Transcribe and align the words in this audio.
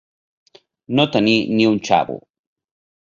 No 0.99 1.05
tenir 1.17 1.37
ni 1.59 1.67
un 1.73 1.79
xavo. 1.91 2.17